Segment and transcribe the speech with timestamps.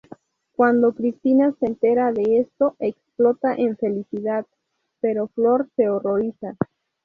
[0.55, 4.47] Cuando Cristina se entera de esto, explota en felicidad,
[4.99, 6.55] pero Flor se horroriza.